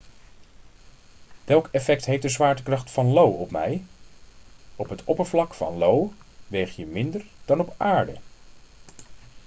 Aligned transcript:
welk 1.43 1.67
effect 1.71 2.05
heeft 2.05 2.21
de 2.21 2.29
zwaartekracht 2.29 2.91
van 2.91 3.07
io 3.07 3.23
op 3.27 3.51
mij 3.51 3.81
op 4.75 4.89
het 4.89 5.01
oppervlak 5.03 5.53
van 5.53 5.77
io 5.81 6.13
weeg 6.47 6.75
je 6.75 6.85
minder 6.85 7.23
dan 7.45 7.59
op 7.59 7.73
aarde 7.77 8.15